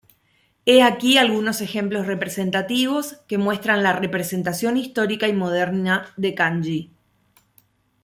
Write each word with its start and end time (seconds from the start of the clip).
He 0.65 0.81
aquí 0.81 1.19
algunos 1.19 1.61
ejemplos 1.61 2.07
representativos 2.07 3.21
que 3.27 3.37
muestran 3.37 3.83
la 3.83 3.93
representación 3.93 4.77
histórica 4.77 5.27
y 5.27 5.33
moderna 5.33 6.11
del 6.17 6.33
kanji. 6.33 6.91